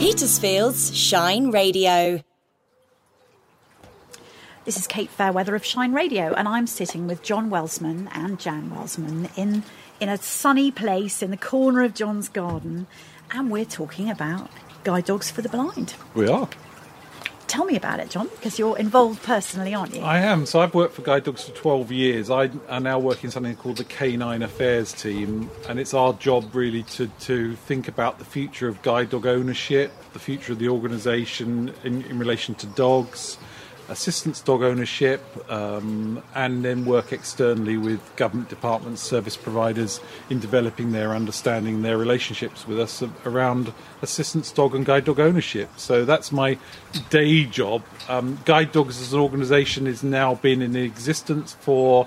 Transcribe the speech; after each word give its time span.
Petersfield's 0.00 0.96
Shine 0.96 1.50
Radio. 1.50 2.22
This 4.64 4.78
is 4.78 4.86
Kate 4.86 5.10
Fairweather 5.10 5.54
of 5.54 5.62
Shine 5.62 5.92
Radio, 5.92 6.32
and 6.32 6.48
I'm 6.48 6.66
sitting 6.66 7.06
with 7.06 7.22
John 7.22 7.50
Welsman 7.50 8.08
and 8.12 8.40
Jan 8.40 8.70
Welsman 8.70 9.28
in, 9.36 9.62
in 10.00 10.08
a 10.08 10.16
sunny 10.16 10.70
place 10.70 11.22
in 11.22 11.30
the 11.30 11.36
corner 11.36 11.82
of 11.82 11.92
John's 11.92 12.30
garden, 12.30 12.86
and 13.30 13.50
we're 13.50 13.66
talking 13.66 14.08
about 14.08 14.48
guide 14.84 15.04
dogs 15.04 15.30
for 15.30 15.42
the 15.42 15.50
blind. 15.50 15.92
We 16.14 16.26
are. 16.28 16.48
Tell 17.50 17.64
me 17.64 17.74
about 17.74 17.98
it, 17.98 18.10
John, 18.10 18.28
because 18.36 18.60
you're 18.60 18.78
involved 18.78 19.24
personally, 19.24 19.74
aren't 19.74 19.96
you? 19.96 20.02
I 20.02 20.18
am. 20.20 20.46
So 20.46 20.60
I've 20.60 20.72
worked 20.72 20.94
for 20.94 21.02
Guide 21.02 21.24
Dogs 21.24 21.42
for 21.42 21.50
12 21.50 21.90
years. 21.90 22.30
I 22.30 22.48
am 22.68 22.84
now 22.84 23.00
working 23.00 23.28
something 23.28 23.56
called 23.56 23.78
the 23.78 23.84
Canine 23.84 24.42
Affairs 24.42 24.92
Team, 24.92 25.50
and 25.68 25.80
it's 25.80 25.92
our 25.92 26.12
job 26.12 26.54
really 26.54 26.84
to, 26.84 27.08
to 27.08 27.56
think 27.56 27.88
about 27.88 28.20
the 28.20 28.24
future 28.24 28.68
of 28.68 28.80
guide 28.82 29.10
dog 29.10 29.26
ownership, 29.26 29.90
the 30.12 30.20
future 30.20 30.52
of 30.52 30.60
the 30.60 30.68
organisation 30.68 31.74
in, 31.82 32.02
in 32.04 32.20
relation 32.20 32.54
to 32.54 32.68
dogs, 32.68 33.36
assistance 33.90 34.40
dog 34.40 34.62
ownership, 34.62 35.20
um, 35.50 36.22
and 36.34 36.64
then 36.64 36.84
work 36.84 37.12
externally 37.12 37.76
with 37.76 38.00
government 38.16 38.48
departments, 38.48 39.02
service 39.02 39.36
providers 39.36 40.00
in 40.30 40.38
developing 40.38 40.92
their 40.92 41.10
understanding, 41.10 41.82
their 41.82 41.98
relationships 41.98 42.66
with 42.66 42.80
us 42.80 43.02
around 43.26 43.72
assistance 44.02 44.50
dog 44.52 44.74
and 44.74 44.86
guide 44.86 45.04
dog 45.04 45.20
ownership. 45.20 45.68
So 45.76 46.04
that's 46.04 46.32
my 46.32 46.58
day 47.10 47.44
job. 47.44 47.82
Um, 48.08 48.38
guide 48.44 48.72
Dogs 48.72 49.00
as 49.00 49.12
an 49.12 49.20
organisation 49.20 49.86
has 49.86 50.02
now 50.02 50.36
been 50.36 50.62
in 50.62 50.76
existence 50.76 51.56
for 51.60 52.06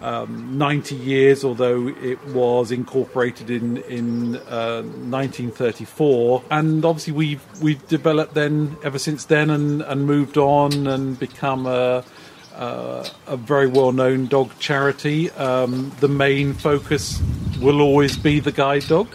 um, 0.00 0.58
90 0.58 0.94
years, 0.94 1.44
although 1.44 1.88
it 1.88 2.22
was 2.28 2.70
incorporated 2.70 3.50
in 3.50 3.78
in 3.78 4.36
uh, 4.36 4.82
1934. 4.82 6.42
And 6.50 6.84
obviously, 6.84 7.12
we've 7.12 7.62
we've 7.62 7.86
developed 7.88 8.34
then 8.34 8.76
ever 8.82 8.98
since 8.98 9.24
then, 9.24 9.50
and, 9.50 9.82
and 9.82 10.06
moved 10.06 10.38
on 10.38 10.86
and 10.86 11.18
become 11.18 11.66
a. 11.66 12.04
Uh, 12.54 13.04
a 13.26 13.36
very 13.36 13.66
well-known 13.66 14.26
dog 14.26 14.48
charity. 14.60 15.28
Um, 15.32 15.90
the 15.98 16.06
main 16.06 16.52
focus 16.52 17.20
will 17.60 17.80
always 17.80 18.16
be 18.16 18.38
the 18.38 18.52
guide 18.52 18.86
dog 18.86 19.08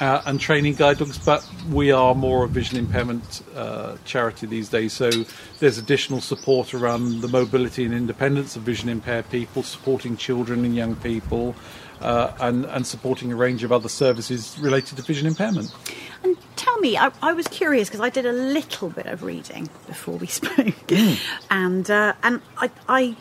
uh, 0.00 0.22
and 0.26 0.40
training 0.40 0.74
guide 0.74 0.98
dogs, 0.98 1.18
but 1.18 1.46
we 1.70 1.90
are 1.90 2.14
more 2.14 2.44
a 2.44 2.48
vision 2.48 2.78
impairment 2.78 3.42
uh, 3.54 3.96
charity 4.04 4.46
these 4.46 4.68
days. 4.68 4.92
So 4.92 5.10
there's 5.58 5.78
additional 5.78 6.20
support 6.20 6.74
around 6.74 7.20
the 7.20 7.28
mobility 7.28 7.84
and 7.84 7.94
independence 7.94 8.56
of 8.56 8.62
vision 8.62 8.88
impaired 8.88 9.28
people, 9.30 9.62
supporting 9.62 10.16
children 10.16 10.64
and 10.64 10.74
young 10.74 10.96
people, 10.96 11.54
uh, 12.00 12.32
and, 12.40 12.64
and 12.66 12.86
supporting 12.86 13.32
a 13.32 13.36
range 13.36 13.64
of 13.64 13.72
other 13.72 13.88
services 13.88 14.56
related 14.60 14.96
to 14.96 15.02
vision 15.02 15.26
impairment. 15.26 15.74
And 16.22 16.36
tell 16.56 16.78
me, 16.78 16.96
I, 16.96 17.10
I 17.22 17.32
was 17.32 17.46
curious 17.48 17.88
because 17.88 18.00
I 18.00 18.10
did 18.10 18.26
a 18.26 18.32
little 18.32 18.90
bit 18.90 19.06
of 19.06 19.22
reading 19.22 19.68
before 19.86 20.16
we 20.16 20.26
spoke, 20.28 20.56
mm. 20.56 21.18
and 21.50 21.90
uh, 21.90 22.14
and 22.22 22.40
I, 22.56 22.70
I 22.88 23.16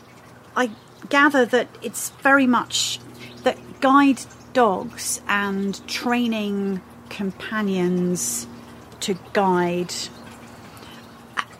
I 0.56 0.72
gather 1.10 1.46
that 1.46 1.68
it's 1.82 2.10
very 2.22 2.48
much 2.48 3.00
that 3.44 3.58
guide 3.80 4.22
dogs 4.58 5.22
and 5.28 5.88
training 5.88 6.82
companions 7.10 8.48
to 9.00 9.16
guide. 9.32 9.94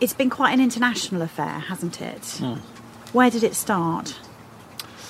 It's 0.00 0.12
been 0.12 0.30
quite 0.30 0.52
an 0.52 0.60
international 0.60 1.22
affair, 1.22 1.60
hasn't 1.60 2.00
it? 2.00 2.22
Mm. 2.22 2.58
Where 3.12 3.30
did 3.30 3.44
it 3.44 3.54
start? 3.54 4.18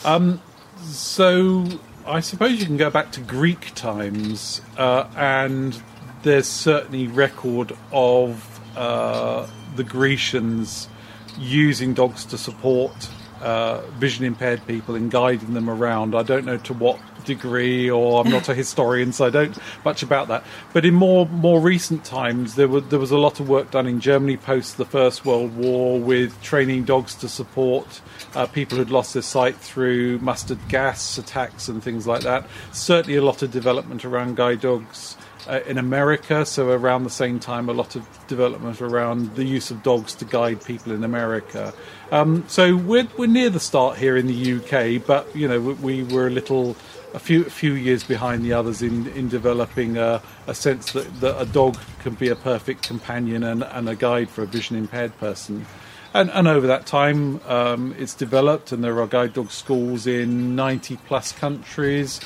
Um, 0.05 0.43
so 0.83 1.65
I 2.07 2.21
suppose 2.21 2.61
you 2.61 2.67
can 2.67 2.77
go 2.77 2.91
back 2.91 3.11
to 3.13 3.21
Greek 3.23 3.75
times, 3.75 4.61
uh, 4.77 5.09
and 5.17 5.83
there's 6.25 6.47
certainly 6.47 7.07
record 7.07 7.75
of 7.91 8.61
uh, 8.77 9.47
the 9.77 9.85
Grecians 9.85 10.91
using 11.39 11.95
dogs 11.95 12.27
to 12.27 12.37
support 12.37 13.09
uh, 13.41 13.81
vision 13.99 14.25
impaired 14.25 14.67
people 14.67 14.95
and 14.95 15.11
guiding 15.11 15.55
them 15.55 15.69
around. 15.71 16.15
I 16.15 16.23
don't 16.23 16.45
know 16.45 16.59
to 16.59 16.75
what 16.75 16.99
degree, 17.25 17.89
or 17.91 18.21
I'm 18.21 18.31
not 18.31 18.49
a 18.49 18.55
historian, 18.65 19.13
so 19.13 19.27
I 19.27 19.31
don't 19.31 19.57
much 19.85 20.03
about 20.03 20.29
that. 20.29 20.45
But 20.73 20.85
in 20.85 20.95
more 20.95 21.27
more 21.27 21.61
recent 21.61 22.05
times, 22.05 22.57
there 22.57 22.69
was 22.69 22.85
there 22.89 22.99
was 22.99 23.11
a 23.11 23.19
lot 23.19 23.39
of 23.39 23.49
work 23.49 23.71
done 23.71 23.87
in 23.87 24.01
Germany 24.01 24.37
post 24.37 24.77
the 24.77 24.85
First 24.85 25.25
World 25.25 25.57
War 25.57 26.01
with 26.01 26.41
training 26.43 26.85
dogs 26.85 27.15
to 27.17 27.29
support 27.29 28.01
uh, 28.35 28.47
people 28.47 28.79
who'd 28.79 28.91
lost 28.91 29.15
their 29.15 29.23
sight 29.23 29.57
through 29.57 30.19
mustard 30.19 30.59
gas 30.69 31.19
attacks 31.19 31.69
and 31.69 31.83
things 31.83 32.07
like 32.07 32.23
that. 32.23 32.49
Certainly, 32.73 33.17
a 33.17 33.23
lot 33.23 33.43
of 33.43 33.51
development 33.53 34.05
around 34.05 34.37
guide 34.37 34.61
dogs. 34.61 35.17
Uh, 35.49 35.61
in 35.65 35.79
America, 35.79 36.45
so 36.45 36.69
around 36.69 37.05
the 37.05 37.11
same 37.11 37.41
time, 37.41 37.71
a 37.71 37.73
lot 37.73 37.97
of 37.97 38.07
development 38.27 38.83
around 38.83 39.35
the 39.35 39.45
use 39.45 39.71
of 39.71 39.83
dogs 39.83 40.15
to 40.15 40.27
guide 40.27 40.63
people 40.63 40.93
in 40.93 41.03
America. 41.03 41.73
Um, 42.13 42.45
so 42.49 42.77
we're, 42.77 43.09
we're 43.17 43.29
near 43.29 43.49
the 43.49 43.59
start 43.59 43.97
here 43.97 44.19
in 44.19 44.27
the 44.27 44.57
UK, 44.57 45.07
but 45.07 45.35
you 45.35 45.49
know 45.49 45.59
we, 45.59 46.03
we 46.03 46.15
were 46.15 46.27
a 46.27 46.31
little 46.31 46.77
a 47.15 47.19
few 47.19 47.47
a 47.47 47.51
few 47.51 47.73
years 47.73 48.05
behind 48.05 48.45
the 48.45 48.53
others 48.53 48.83
in 48.83 49.07
in 49.09 49.31
developing 49.31 49.97
a, 49.97 50.21
a 50.47 50.55
sense 50.55 50.93
that, 50.93 51.21
that 51.21 51.41
a 51.41 51.47
dog 51.47 51.79
can 52.01 52.13
be 52.13 52.29
a 52.29 52.37
perfect 52.37 52.83
companion 52.83 53.43
and, 53.43 53.63
and 53.63 53.89
a 53.89 53.97
guide 53.97 54.29
for 54.29 54.43
a 54.43 54.47
vision 54.47 54.77
impaired 54.77 55.17
person. 55.17 55.65
And, 56.13 56.31
and 56.31 56.47
over 56.49 56.67
that 56.67 56.85
time, 56.85 57.41
um, 57.47 57.95
it's 57.99 58.15
developed, 58.15 58.73
and 58.73 58.83
there 58.83 59.01
are 59.01 59.07
guide 59.07 59.35
dog 59.35 59.51
schools 59.51 60.07
in 60.07 60.57
90 60.57 60.97
plus 61.07 61.33
countries. 61.33 62.21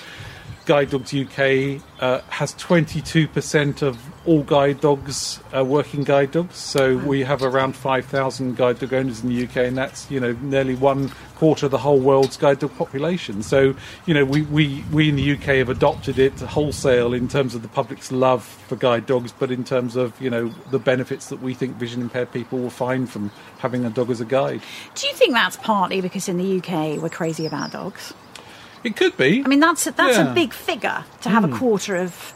Guide 0.65 0.91
Dogs 0.91 1.13
UK 1.13 1.83
uh, 2.01 2.21
has 2.29 2.55
22% 2.55 3.83
of 3.83 3.99
all 4.25 4.43
guide 4.45 4.81
dogs 4.81 5.41
uh, 5.57 5.65
working 5.65 6.05
guide 6.05 6.31
dogs. 6.31 6.57
So 6.57 6.99
we 6.99 7.21
have 7.23 7.43
around 7.43 7.75
5,000 7.75 8.57
guide 8.57 8.79
dog 8.79 8.93
owners 8.93 9.23
in 9.23 9.29
the 9.29 9.45
UK, 9.45 9.57
and 9.69 9.77
that's 9.77 10.09
you 10.11 10.21
know 10.21 10.37
nearly 10.41 10.75
one 10.77 11.11
quarter 11.37 11.67
of 11.67 11.73
the 11.73 11.79
whole 11.79 11.99
world's 11.99 12.37
guide 12.37 12.61
dog 12.61 12.77
population. 12.77 13.43
So 13.43 13.75
you 14.07 14.15
know 14.15 14.25
we, 14.25 14.43
we, 14.43 14.85
we 14.93 15.09
in 15.09 15.17
the 15.17 15.33
UK 15.33 15.57
have 15.57 15.69
adopted 15.69 16.19
it 16.19 16.39
wholesale 16.41 17.13
in 17.13 17.27
terms 17.27 17.55
of 17.55 17.63
the 17.63 17.69
public's 17.69 18.13
love 18.13 18.45
for 18.45 18.77
guide 18.77 19.07
dogs, 19.07 19.33
but 19.33 19.51
in 19.51 19.65
terms 19.65 19.97
of 19.97 20.21
you 20.21 20.31
know 20.31 20.49
the 20.71 20.79
benefits 20.79 21.29
that 21.29 21.43
we 21.43 21.55
think 21.55 21.77
vision 21.77 22.03
impaired 22.03 22.33
people 22.33 22.59
will 22.59 22.71
find 22.71 23.11
from 23.11 23.33
having 23.59 23.85
a 23.85 23.91
dog 23.91 24.11
as 24.11 24.21
a 24.21 24.25
guide. 24.25 24.63
Do 24.95 25.09
you 25.09 25.15
think 25.15 25.33
that's 25.33 25.57
partly 25.57 26.01
because 26.01 26.29
in 26.29 26.37
the 26.39 26.59
UK 26.59 27.03
we're 27.03 27.09
crazy 27.09 27.47
about 27.47 27.73
dogs? 27.73 28.15
It 28.85 28.97
could 28.97 29.17
be. 29.17 29.45
I 29.45 29.49
mean, 29.49 29.61
that's 29.61 29.87
a, 29.87 29.93
that's 29.93 30.19
yeah. 30.19 30.31
a 30.31 30.35
big 30.35 30.53
figure 30.53 31.05
to 31.23 31.29
have 31.29 31.45
mm. 31.45 31.49
a 31.49 31.51
hmm. 31.51 31.59
quarter 31.59 31.97
of 31.97 32.35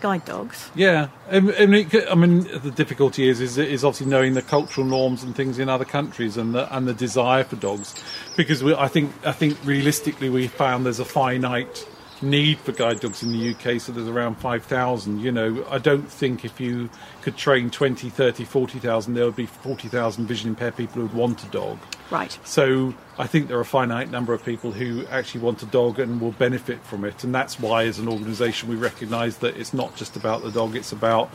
guide 0.00 0.24
dogs. 0.24 0.70
Yeah, 0.74 1.08
I 1.30 1.40
mean, 1.40 1.90
I 2.10 2.14
mean, 2.14 2.40
the 2.62 2.72
difficulty 2.74 3.28
is, 3.28 3.40
is 3.40 3.58
is 3.58 3.84
obviously 3.84 4.06
knowing 4.06 4.34
the 4.34 4.42
cultural 4.42 4.86
norms 4.86 5.22
and 5.22 5.34
things 5.34 5.58
in 5.58 5.68
other 5.68 5.84
countries 5.84 6.36
and 6.36 6.54
the 6.54 6.74
and 6.74 6.86
the 6.86 6.94
desire 6.94 7.44
for 7.44 7.56
dogs, 7.56 7.94
because 8.36 8.62
we, 8.62 8.74
I 8.74 8.88
think 8.88 9.12
I 9.24 9.32
think 9.32 9.58
realistically 9.64 10.30
we 10.30 10.48
found 10.48 10.86
there's 10.86 11.00
a 11.00 11.04
finite 11.04 11.86
need 12.22 12.58
for 12.58 12.72
guide 12.72 13.00
dogs 13.00 13.22
in 13.22 13.32
the 13.32 13.50
UK, 13.50 13.80
so 13.80 13.92
there's 13.92 14.08
around 14.08 14.36
5,000. 14.36 15.20
You 15.20 15.32
know, 15.32 15.64
I 15.70 15.78
don't 15.78 16.10
think 16.10 16.44
if 16.44 16.60
you 16.60 16.90
could 17.22 17.36
train 17.36 17.70
20, 17.70 18.08
30, 18.10 18.44
40,000, 18.44 19.14
there 19.14 19.24
would 19.24 19.36
be 19.36 19.46
40,000 19.46 20.26
vision 20.26 20.50
impaired 20.50 20.76
people 20.76 20.96
who 20.96 21.02
would 21.02 21.14
want 21.14 21.42
a 21.44 21.46
dog. 21.48 21.78
Right. 22.10 22.38
So 22.44 22.94
I 23.18 23.26
think 23.26 23.48
there 23.48 23.58
are 23.58 23.62
a 23.62 23.66
finite 23.66 24.10
number 24.10 24.32
of 24.32 24.44
people 24.44 24.72
who 24.72 25.06
actually 25.06 25.40
want 25.40 25.62
a 25.62 25.66
dog 25.66 25.98
and 25.98 26.20
will 26.20 26.32
benefit 26.32 26.82
from 26.84 27.04
it. 27.04 27.24
And 27.24 27.34
that's 27.34 27.60
why, 27.60 27.84
as 27.84 27.98
an 27.98 28.08
organisation, 28.08 28.68
we 28.68 28.76
recognise 28.76 29.38
that 29.38 29.56
it's 29.56 29.74
not 29.74 29.94
just 29.96 30.16
about 30.16 30.42
the 30.42 30.50
dog, 30.50 30.74
it's 30.74 30.92
about 30.92 31.30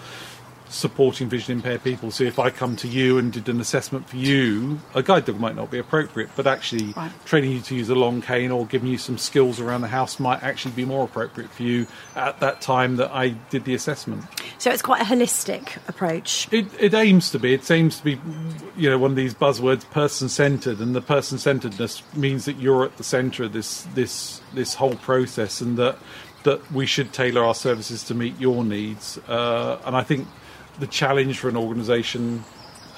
supporting 0.69 1.29
vision 1.29 1.57
impaired 1.57 1.84
people. 1.84 2.12
So 2.12 2.24
if 2.24 2.40
I 2.40 2.50
come 2.50 2.75
to 2.78 2.88
you 2.88 3.18
and 3.18 3.31
did 3.31 3.47
an 3.50 3.62
assessment 3.62 4.09
for 4.09 4.18
you, 4.18 4.79
a 4.96 5.03
guide 5.03 5.25
dog 5.25 5.40
might 5.40 5.56
not 5.56 5.69
be 5.69 5.78
appropriate, 5.78 6.29
but 6.35 6.47
actually 6.47 6.94
right. 6.94 7.12
training 7.25 7.51
you 7.51 7.62
to 7.62 7.75
use 7.75 7.90
a 7.90 7.96
long 7.96 8.22
cane 8.22 8.51
or 8.51 8.66
giving 8.66 8.90
you 8.90 8.97
some 8.97 9.18
skills 9.18 9.59
around 9.59 9.81
the 9.81 9.88
house 9.88 10.19
might 10.19 10.41
actually 10.41 10.74
be 10.74 10.85
more 10.85 11.03
appropriate 11.03 11.51
for 11.51 11.63
you 11.63 11.85
at 12.16 12.40
that 12.40 12.62
time 12.62 12.96
that 12.96 13.12
I 13.12 13.29
did 13.50 13.66
the 13.66 13.75
assessment. 13.75 14.24
So 14.57 14.72
it's 14.72 14.81
quite 14.81 15.01
a 15.01 15.06
holistic 15.06 15.77
approach. 15.88 16.48
It, 16.51 16.68
it 16.80 16.94
aims 16.94 17.30
to 17.31 17.39
be. 17.39 17.54
It 17.54 17.69
aims 17.69 17.98
to 17.98 18.04
be, 18.04 18.19
you 18.75 18.89
know, 18.89 18.98
one 18.98 19.12
of 19.12 19.18
these 19.18 19.33
buzzwords, 19.33 19.89
person-centered, 19.92 20.80
and 20.80 20.95
the 20.95 21.01
person-centeredness 21.01 22.01
means 22.16 22.45
that 22.45 22.57
you're 22.57 22.86
at 22.86 22.98
the 22.98 23.04
centre 23.04 23.44
of 23.44 23.54
this 23.54 23.83
this 23.94 24.42
this 24.54 24.75
whole 24.75 24.95
process, 24.95 25.62
and 25.62 25.77
that 25.77 25.98
that 26.44 26.71
we 26.71 26.86
should 26.86 27.13
tailor 27.13 27.44
our 27.44 27.56
services 27.56 28.04
to 28.04 28.13
meet 28.13 28.39
your 28.39 28.63
needs. 28.63 29.18
Uh, 29.27 29.80
and 29.86 29.95
I 29.95 30.04
think 30.04 30.27
the 30.80 30.88
challenge 30.88 31.40
for 31.40 31.50
an 31.50 31.58
organisation, 31.58 32.44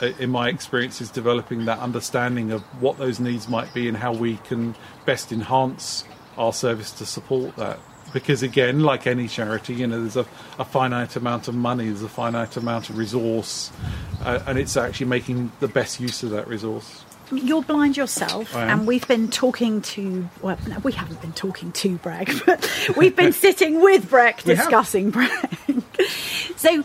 uh, 0.02 0.08
in 0.20 0.30
my 0.30 0.50
experience, 0.50 1.02
is 1.02 1.10
developing 1.10 1.66
that 1.66 1.80
understanding 1.80 2.52
of 2.52 2.62
what 2.82 2.98
those 2.98 3.20
needs 3.20 3.48
might 3.48 3.74
be 3.74 3.88
and 3.88 3.98
how 3.98 4.14
we 4.14 4.38
can 4.38 4.76
best 5.06 5.32
enhance 5.32 6.04
our 6.38 6.54
service 6.54 6.92
to 6.92 7.06
support 7.06 7.56
that. 7.56 7.80
Because 8.14 8.44
again, 8.44 8.82
like 8.82 9.08
any 9.08 9.28
charity, 9.28 9.74
you 9.74 9.88
know, 9.88 10.00
there's 10.00 10.16
a, 10.16 10.26
a 10.58 10.64
finite 10.64 11.16
amount 11.16 11.48
of 11.48 11.56
money, 11.56 11.88
there's 11.88 12.04
a 12.04 12.10
finite 12.10 12.56
amount 12.56 12.90
of 12.90 12.98
resource, 12.98 13.72
uh, 14.22 14.42
and 14.48 14.58
it's 14.58 14.78
actually 14.78 15.08
making 15.08 15.52
the 15.60 15.68
best 15.68 16.00
use 16.00 16.24
of 16.24 16.30
that 16.30 16.48
resource. 16.48 17.04
You're 17.32 17.64
blind 17.64 17.98
yourself, 17.98 18.56
and 18.56 18.86
we've 18.86 19.08
been 19.08 19.30
talking 19.30 19.82
to. 19.82 20.30
Well, 20.42 20.58
no, 20.68 20.78
we 20.80 20.92
haven't 20.92 21.22
been 21.22 21.34
talking 21.34 21.72
to 21.72 21.98
Breck, 21.98 22.30
but 22.46 22.90
we've 22.96 23.16
been 23.16 23.34
sitting 23.34 23.82
with 23.82 24.10
Breck 24.10 24.44
discussing 24.44 25.10
Breck. 25.10 25.52
so, 26.56 26.84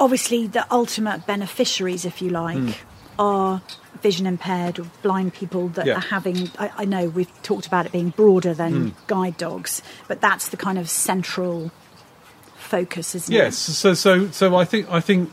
obviously 0.00 0.46
the 0.46 0.66
ultimate 0.72 1.26
beneficiaries, 1.26 2.04
if 2.04 2.20
you 2.22 2.30
like, 2.30 2.58
mm. 2.58 2.74
are 3.18 3.62
vision 4.02 4.26
impaired 4.26 4.78
or 4.78 4.86
blind 5.02 5.34
people 5.34 5.68
that 5.70 5.86
Yeah. 5.86 5.96
are 5.96 6.00
having. 6.00 6.50
I, 6.58 6.70
I 6.78 6.84
know 6.84 7.08
we've 7.08 7.42
talked 7.42 7.66
about 7.66 7.86
it 7.86 7.92
being 7.92 8.10
broader 8.10 8.54
than 8.54 8.90
mm. 8.90 8.94
guide 9.06 9.36
dogs, 9.36 9.82
but 10.06 10.20
that's 10.20 10.48
the 10.48 10.56
kind 10.56 10.78
of 10.78 10.88
central 10.88 11.72
focus, 12.56 13.14
isn't 13.14 13.34
Yes, 13.34 13.68
it? 13.68 13.72
so 13.72 13.94
so 13.94 14.30
so 14.30 14.56
I 14.56 14.64
think 14.64 14.90
I 14.90 15.00
think 15.00 15.30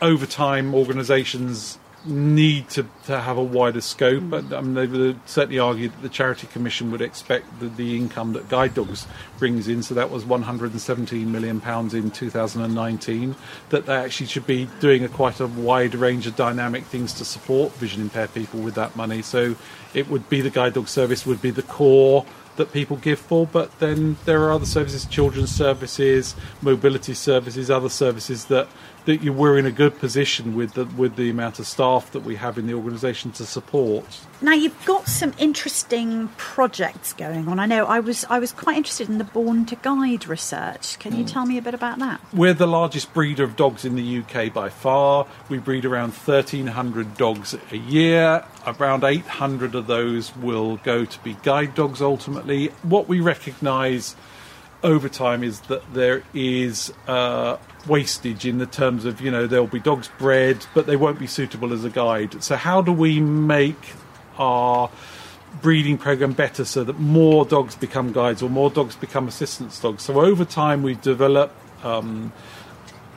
over 0.00 0.26
time 0.26 0.74
organisations 0.74 1.78
need 2.08 2.68
to, 2.70 2.86
to 3.06 3.20
have 3.20 3.36
a 3.36 3.42
wider 3.42 3.80
scope. 3.80 4.24
But 4.28 4.52
I 4.52 4.60
mean, 4.60 4.74
they 4.74 4.86
would 4.86 5.20
certainly 5.28 5.58
argue 5.58 5.88
that 5.88 6.02
the 6.02 6.08
charity 6.08 6.46
commission 6.46 6.90
would 6.90 7.00
expect 7.00 7.60
the, 7.60 7.68
the 7.68 7.96
income 7.96 8.32
that 8.32 8.48
Guide 8.48 8.74
Dogs 8.74 9.06
brings 9.38 9.68
in. 9.68 9.82
So 9.82 9.94
that 9.94 10.10
was 10.10 10.24
117 10.24 11.30
million 11.30 11.60
pounds 11.60 11.94
in 11.94 12.10
2019. 12.10 13.36
That 13.70 13.86
they 13.86 13.94
actually 13.94 14.26
should 14.26 14.46
be 14.46 14.68
doing 14.80 15.04
a 15.04 15.08
quite 15.08 15.40
a 15.40 15.46
wide 15.46 15.94
range 15.94 16.26
of 16.26 16.36
dynamic 16.36 16.84
things 16.84 17.12
to 17.14 17.24
support 17.24 17.72
vision 17.74 18.02
impaired 18.02 18.34
people 18.34 18.60
with 18.60 18.74
that 18.74 18.96
money. 18.96 19.22
So 19.22 19.56
it 19.94 20.08
would 20.08 20.28
be 20.28 20.40
the 20.40 20.50
Guide 20.50 20.74
Dog 20.74 20.88
service 20.88 21.26
would 21.26 21.42
be 21.42 21.50
the 21.50 21.62
core 21.62 22.24
that 22.58 22.72
people 22.72 22.96
give 22.96 23.18
for, 23.18 23.46
but 23.46 23.76
then 23.80 24.16
there 24.24 24.42
are 24.42 24.52
other 24.52 24.66
services, 24.66 25.06
children's 25.06 25.50
services, 25.50 26.36
mobility 26.60 27.14
services, 27.14 27.70
other 27.70 27.88
services 27.88 28.44
that, 28.46 28.68
that 29.06 29.22
you 29.22 29.32
we're 29.32 29.56
in 29.56 29.64
a 29.64 29.72
good 29.72 29.98
position 29.98 30.54
with 30.54 30.74
the 30.74 30.84
with 30.84 31.16
the 31.16 31.30
amount 31.30 31.58
of 31.58 31.66
staff 31.66 32.12
that 32.12 32.20
we 32.20 32.36
have 32.36 32.58
in 32.58 32.66
the 32.66 32.74
organisation 32.74 33.30
to 33.32 33.46
support. 33.46 34.20
Now 34.42 34.52
you've 34.52 34.84
got 34.84 35.08
some 35.08 35.32
interesting 35.38 36.28
projects 36.36 37.12
going 37.14 37.48
on. 37.48 37.58
I 37.58 37.66
know 37.66 37.86
I 37.86 38.00
was 38.00 38.24
I 38.28 38.38
was 38.38 38.52
quite 38.52 38.76
interested 38.76 39.08
in 39.08 39.18
the 39.18 39.24
Born 39.24 39.64
to 39.66 39.76
Guide 39.76 40.26
research. 40.26 40.98
Can 40.98 41.16
you 41.16 41.24
mm. 41.24 41.32
tell 41.32 41.46
me 41.46 41.56
a 41.56 41.62
bit 41.62 41.74
about 41.74 41.98
that? 42.00 42.20
We're 42.34 42.54
the 42.54 42.66
largest 42.66 43.14
breeder 43.14 43.44
of 43.44 43.56
dogs 43.56 43.84
in 43.84 43.94
the 43.94 44.18
UK 44.18 44.52
by 44.52 44.68
far. 44.68 45.26
We 45.48 45.58
breed 45.58 45.84
around 45.84 46.12
1,300 46.12 47.16
dogs 47.16 47.56
a 47.70 47.76
year. 47.76 48.44
Around 48.66 49.04
800 49.04 49.74
of 49.74 49.86
those 49.86 50.34
will 50.36 50.76
go 50.78 51.04
to 51.04 51.18
be 51.20 51.36
guide 51.42 51.74
dogs 51.74 52.02
ultimately. 52.02 52.68
What 52.82 53.08
we 53.08 53.20
recognise 53.20 54.16
over 54.82 55.08
time 55.08 55.42
is 55.42 55.60
that 55.62 55.92
there 55.92 56.22
is 56.34 56.92
uh, 57.06 57.56
wastage 57.86 58.46
in 58.46 58.58
the 58.58 58.66
terms 58.66 59.04
of, 59.04 59.20
you 59.20 59.30
know, 59.30 59.46
there'll 59.46 59.66
be 59.66 59.80
dogs 59.80 60.08
bred, 60.18 60.66
but 60.74 60.86
they 60.86 60.96
won't 60.96 61.18
be 61.18 61.26
suitable 61.26 61.72
as 61.72 61.84
a 61.84 61.90
guide. 61.90 62.42
So, 62.42 62.56
how 62.56 62.82
do 62.82 62.92
we 62.92 63.20
make 63.20 63.94
our 64.36 64.90
breeding 65.62 65.98
program 65.98 66.32
better 66.32 66.64
so 66.64 66.84
that 66.84 66.98
more 67.00 67.44
dogs 67.44 67.74
become 67.74 68.12
guides 68.12 68.42
or 68.42 68.50
more 68.50 68.70
dogs 68.70 68.94
become 68.96 69.26
assistance 69.26 69.80
dogs? 69.80 70.02
So, 70.02 70.20
over 70.20 70.44
time, 70.44 70.82
we've 70.82 71.00
developed 71.00 71.54
um, 71.84 72.32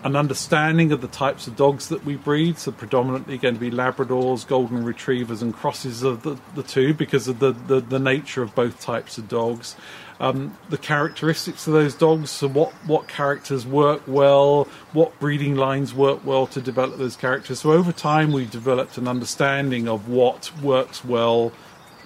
an 0.04 0.16
understanding 0.16 0.92
of 0.92 1.02
the 1.02 1.08
types 1.08 1.48
of 1.48 1.56
dogs 1.56 1.90
that 1.90 2.04
we 2.04 2.16
breed. 2.16 2.58
So 2.58 2.72
predominantly 2.72 3.38
going 3.38 3.56
to 3.56 3.60
be 3.60 3.70
Labradors, 3.70 4.48
Golden 4.48 4.84
Retrievers, 4.84 5.42
and 5.42 5.54
crosses 5.54 6.04
of 6.04 6.24
the, 6.24 6.38
the 6.56 6.64
two 6.64 6.94
because 6.94 7.28
of 7.28 7.40
the, 7.40 7.52
the, 7.52 7.82
the 7.82 8.00
nature 8.00 8.42
of 8.42 8.56
both 8.56 8.82
types 8.82 9.18
of 9.18 9.28
dogs. 9.28 9.76
Um, 10.20 10.58
the 10.70 10.78
characteristics 10.78 11.66
of 11.66 11.74
those 11.74 11.96
dogs, 11.96 12.30
so 12.30 12.48
what, 12.48 12.72
what 12.86 13.08
characters 13.08 13.66
work 13.66 14.04
well, 14.08 14.68
what 14.94 15.20
breeding 15.20 15.56
lines 15.56 15.96
work 15.96 16.24
well 16.24 16.46
to 16.48 16.62
develop 16.62 16.98
those 16.98 17.16
characters. 17.16 17.62
So 17.62 17.72
over 17.72 17.92
time, 17.92 18.32
we've 18.32 18.52
developed 18.52 18.98
an 18.98 19.08
understanding 19.08 19.88
of 19.88 20.08
what 20.08 20.52
works 20.62 21.04
well 21.04 21.52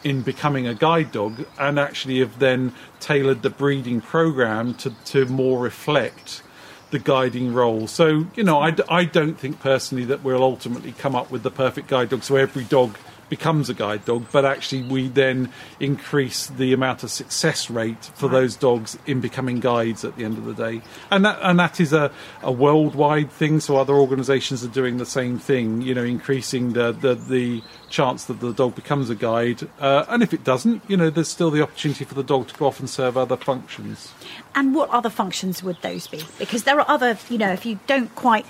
in 0.05 0.21
becoming 0.21 0.67
a 0.67 0.73
guide 0.73 1.11
dog 1.11 1.45
and 1.59 1.79
actually 1.79 2.19
have 2.19 2.39
then 2.39 2.73
tailored 2.99 3.41
the 3.41 3.49
breeding 3.49 3.99
program 3.99 4.73
to, 4.75 4.91
to 5.05 5.25
more 5.25 5.59
reflect 5.59 6.41
the 6.91 6.99
guiding 6.99 7.53
role. 7.53 7.87
So, 7.87 8.25
you 8.35 8.43
know, 8.43 8.59
I, 8.59 8.75
I 8.89 9.05
don't 9.05 9.37
think 9.37 9.59
personally 9.59 10.05
that 10.05 10.23
we'll 10.23 10.43
ultimately 10.43 10.91
come 10.93 11.15
up 11.15 11.31
with 11.31 11.43
the 11.43 11.51
perfect 11.51 11.87
guide 11.87 12.09
dog 12.09 12.23
so 12.23 12.35
every 12.35 12.63
dog 12.63 12.97
becomes 13.29 13.69
a 13.69 13.73
guide 13.73 14.05
dog, 14.05 14.25
but 14.31 14.45
actually 14.45 14.83
we 14.83 15.07
then 15.07 15.51
increase 15.79 16.47
the 16.47 16.73
amount 16.73 17.03
of 17.03 17.09
success 17.09 17.69
rate 17.69 18.05
for 18.15 18.29
those 18.29 18.55
dogs 18.55 18.97
in 19.05 19.19
becoming 19.21 19.59
guides 19.59 20.05
at 20.05 20.15
the 20.15 20.23
end 20.23 20.37
of 20.37 20.45
the 20.45 20.53
day. 20.53 20.81
And 21.09 21.25
that 21.25 21.39
and 21.41 21.59
that 21.59 21.79
is 21.79 21.93
a, 21.93 22.11
a 22.41 22.51
worldwide 22.51 23.31
thing, 23.31 23.59
so 23.59 23.77
other 23.77 23.95
organisations 23.95 24.63
are 24.63 24.69
doing 24.69 24.97
the 24.97 25.05
same 25.05 25.39
thing, 25.39 25.81
you 25.81 25.93
know, 25.93 26.03
increasing 26.03 26.73
the, 26.73 26.91
the, 26.91 27.15
the 27.15 27.63
chance 27.89 28.25
that 28.25 28.39
the 28.39 28.53
dog 28.53 28.75
becomes 28.75 29.09
a 29.09 29.15
guide. 29.15 29.67
Uh, 29.79 30.05
and 30.09 30.21
if 30.21 30.33
it 30.33 30.43
doesn't, 30.43 30.83
you 30.87 30.97
know, 30.97 31.09
there's 31.09 31.29
still 31.29 31.51
the 31.51 31.61
opportunity 31.61 32.05
for 32.05 32.13
the 32.13 32.23
dog 32.23 32.47
to 32.47 32.55
go 32.55 32.67
off 32.67 32.79
and 32.79 32.89
serve 32.89 33.17
other 33.17 33.37
functions. 33.37 34.13
And 34.53 34.75
what 34.75 34.89
other 34.89 35.09
functions 35.09 35.63
would 35.63 35.81
those 35.81 36.07
be? 36.07 36.23
Because 36.37 36.63
there 36.63 36.79
are 36.79 36.85
other, 36.87 37.17
you 37.29 37.37
know, 37.37 37.51
if 37.51 37.65
you 37.65 37.79
don't 37.87 38.13
quite, 38.15 38.45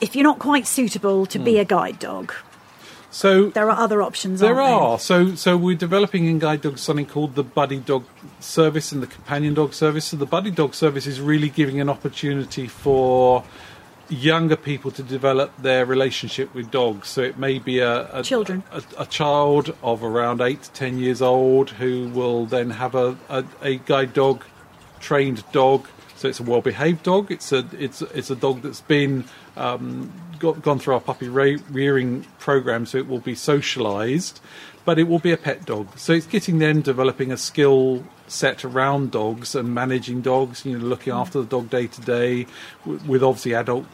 if 0.00 0.14
you're 0.14 0.24
not 0.24 0.38
quite 0.38 0.66
suitable 0.66 1.26
to 1.26 1.38
be 1.38 1.58
a 1.58 1.64
guide 1.64 1.98
dog, 1.98 2.32
So 3.16 3.48
there 3.48 3.70
are 3.70 3.78
other 3.78 4.02
options. 4.02 4.40
There 4.40 4.60
are. 4.60 4.98
So 4.98 5.34
so 5.36 5.56
we're 5.56 5.74
developing 5.74 6.26
in 6.26 6.38
guide 6.38 6.60
dogs 6.60 6.82
something 6.82 7.06
called 7.06 7.34
the 7.34 7.42
buddy 7.42 7.78
dog 7.78 8.04
service 8.40 8.92
and 8.92 9.02
the 9.02 9.06
companion 9.06 9.54
dog 9.54 9.72
service. 9.72 10.04
So 10.04 10.18
the 10.18 10.26
buddy 10.26 10.50
dog 10.50 10.74
service 10.74 11.06
is 11.06 11.18
really 11.18 11.48
giving 11.48 11.80
an 11.80 11.88
opportunity 11.88 12.66
for 12.66 13.42
younger 14.10 14.54
people 14.54 14.90
to 14.90 15.02
develop 15.02 15.50
their 15.56 15.86
relationship 15.86 16.52
with 16.54 16.70
dogs. 16.70 17.08
So 17.08 17.22
it 17.22 17.38
may 17.38 17.58
be 17.58 17.78
a, 17.78 18.06
a 18.18 18.22
Children. 18.22 18.62
a, 18.70 18.82
a 18.98 19.06
child 19.06 19.74
of 19.82 20.04
around 20.04 20.42
eight 20.42 20.64
to 20.64 20.70
ten 20.72 20.98
years 20.98 21.22
old 21.22 21.70
who 21.70 22.08
will 22.08 22.44
then 22.44 22.68
have 22.68 22.94
a, 22.94 23.16
a, 23.30 23.44
a 23.62 23.76
guide 23.76 24.12
dog 24.12 24.44
trained 25.00 25.42
dog. 25.52 25.88
So 26.16 26.28
it's 26.28 26.40
a 26.40 26.42
well-behaved 26.42 27.02
dog. 27.02 27.30
It's 27.30 27.52
a 27.52 27.66
it's 27.78 28.02
it's 28.02 28.30
a 28.30 28.36
dog 28.36 28.62
that's 28.62 28.80
been 28.80 29.24
um, 29.56 30.12
got, 30.38 30.62
gone 30.62 30.78
through 30.78 30.94
our 30.94 31.00
puppy 31.00 31.28
ra- 31.28 31.58
rearing 31.70 32.26
program, 32.38 32.86
so 32.86 32.98
it 32.98 33.06
will 33.06 33.20
be 33.20 33.34
socialised, 33.34 34.40
but 34.84 34.98
it 34.98 35.04
will 35.04 35.18
be 35.18 35.32
a 35.32 35.36
pet 35.36 35.66
dog. 35.66 35.98
So 35.98 36.12
it's 36.12 36.26
getting 36.26 36.58
them 36.58 36.80
developing 36.80 37.30
a 37.32 37.36
skill 37.36 38.04
set 38.28 38.64
around 38.64 39.10
dogs 39.10 39.54
and 39.54 39.74
managing 39.74 40.22
dogs. 40.22 40.64
You 40.64 40.78
know, 40.78 40.84
looking 40.84 41.12
after 41.12 41.40
the 41.40 41.46
dog 41.46 41.70
day 41.70 41.86
to 41.86 42.00
day, 42.00 42.46
with 42.84 43.22
obviously 43.22 43.54
adult 43.54 43.86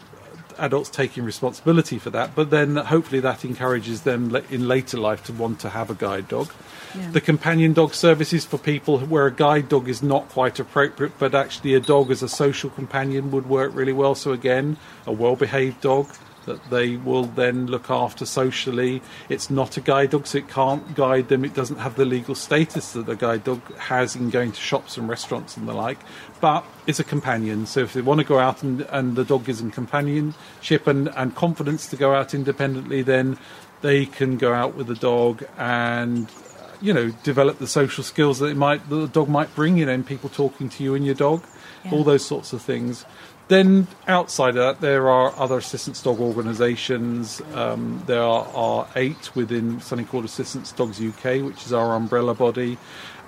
adults 0.58 0.90
taking 0.90 1.24
responsibility 1.24 1.98
for 1.98 2.10
that, 2.10 2.34
but 2.34 2.50
then 2.50 2.76
hopefully 2.76 3.20
that 3.20 3.44
encourages 3.44 4.02
them 4.02 4.34
in 4.50 4.68
later 4.68 4.98
life 4.98 5.24
to 5.24 5.32
want 5.32 5.60
to 5.60 5.70
have 5.70 5.90
a 5.90 5.94
guide 5.94 6.28
dog. 6.28 6.50
Yeah. 6.96 7.10
The 7.10 7.20
companion 7.20 7.72
dog 7.72 7.94
services 7.94 8.44
for 8.44 8.58
people 8.58 9.00
where 9.00 9.26
a 9.26 9.32
guide 9.32 9.68
dog 9.68 9.88
is 9.88 10.02
not 10.02 10.28
quite 10.28 10.58
appropriate, 10.58 11.12
but 11.18 11.34
actually 11.34 11.74
a 11.74 11.80
dog 11.80 12.10
as 12.10 12.22
a 12.22 12.28
social 12.28 12.70
companion 12.70 13.30
would 13.30 13.48
work 13.48 13.74
really 13.74 13.92
well. 13.92 14.14
So 14.14 14.32
again, 14.32 14.76
a 15.06 15.12
well-behaved 15.12 15.80
dog 15.80 16.08
that 16.46 16.70
they 16.70 16.96
will 16.96 17.24
then 17.24 17.66
look 17.66 17.90
after 17.90 18.26
socially. 18.26 19.00
It's 19.28 19.48
not 19.50 19.76
a 19.76 19.80
guide 19.80 20.10
dog, 20.10 20.26
so 20.26 20.38
it 20.38 20.48
can't 20.48 20.94
guide 20.94 21.28
them. 21.28 21.44
It 21.44 21.54
doesn't 21.54 21.78
have 21.78 21.94
the 21.96 22.04
legal 22.04 22.34
status 22.34 22.92
that 22.92 23.08
a 23.08 23.14
guide 23.16 23.44
dog 23.44 23.60
has 23.76 24.16
in 24.16 24.30
going 24.30 24.52
to 24.52 24.60
shops 24.60 24.96
and 24.96 25.08
restaurants 25.08 25.56
and 25.56 25.68
the 25.68 25.74
like. 25.74 25.98
But 26.40 26.64
it's 26.86 26.98
a 27.00 27.04
companion, 27.04 27.66
so 27.66 27.80
if 27.80 27.92
they 27.92 28.00
want 28.02 28.18
to 28.20 28.26
go 28.26 28.38
out 28.38 28.62
and, 28.62 28.82
and 28.90 29.14
the 29.16 29.24
dog 29.24 29.44
gives 29.44 29.60
them 29.60 29.70
companionship 29.70 30.86
and, 30.86 31.08
and 31.16 31.34
confidence 31.34 31.86
to 31.88 31.96
go 31.96 32.14
out 32.14 32.34
independently, 32.34 33.02
then 33.02 33.38
they 33.80 34.06
can 34.06 34.36
go 34.38 34.52
out 34.52 34.74
with 34.74 34.86
the 34.86 34.94
dog 34.94 35.44
and 35.58 36.26
uh, 36.28 36.66
you 36.80 36.92
know 36.92 37.10
develop 37.24 37.58
the 37.58 37.66
social 37.66 38.04
skills 38.04 38.38
that 38.38 38.46
it 38.46 38.56
might 38.56 38.88
that 38.88 38.94
the 38.96 39.08
dog 39.08 39.28
might 39.28 39.52
bring 39.56 39.76
you 39.76 39.86
know 39.86 39.92
and 39.92 40.06
people 40.06 40.28
talking 40.28 40.68
to 40.68 40.84
you 40.84 40.94
and 40.94 41.04
your 41.04 41.16
dog 41.16 41.42
Yeah. 41.84 41.90
all 41.92 42.04
those 42.04 42.24
sorts 42.24 42.52
of 42.52 42.62
things 42.62 43.04
then 43.48 43.86
outside 44.08 44.50
of 44.50 44.54
that 44.56 44.80
there 44.80 45.08
are 45.10 45.32
other 45.36 45.58
assistance 45.58 46.02
dog 46.02 46.20
organisations 46.20 47.42
um, 47.54 48.02
there 48.06 48.22
are, 48.22 48.46
are 48.54 48.88
eight 48.96 49.34
within 49.34 49.80
something 49.80 50.06
called 50.06 50.24
assistance 50.24 50.72
dogs 50.72 51.00
uk 51.00 51.24
which 51.24 51.64
is 51.66 51.72
our 51.72 51.94
umbrella 51.94 52.34
body. 52.34 52.78